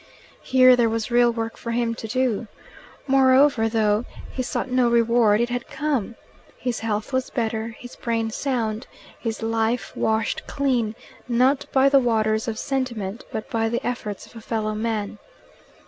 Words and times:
Here 0.41 0.75
there 0.75 0.89
was 0.89 1.11
real 1.11 1.31
work 1.31 1.57
for 1.57 1.69
him 1.69 1.93
to 1.93 2.07
do. 2.07 2.47
Moreover, 3.05 3.69
though 3.69 4.05
he 4.31 4.41
sought 4.41 4.71
no 4.71 4.89
reward, 4.89 5.39
it 5.41 5.49
had 5.49 5.67
come. 5.67 6.15
His 6.57 6.79
health 6.79 7.13
was 7.13 7.29
better, 7.29 7.75
his 7.77 7.95
brain 7.95 8.31
sound, 8.31 8.87
his 9.19 9.43
life 9.43 9.95
washed 9.95 10.47
clean, 10.47 10.95
not 11.27 11.67
by 11.71 11.87
the 11.87 11.99
waters 11.99 12.47
of 12.47 12.57
sentiment, 12.57 13.25
but 13.31 13.47
by 13.51 13.69
the 13.69 13.85
efforts 13.85 14.25
of 14.25 14.35
a 14.35 14.41
fellow 14.41 14.73
man. 14.73 15.19